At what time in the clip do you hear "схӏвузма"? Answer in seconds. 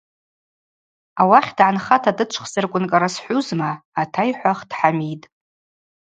3.13-3.71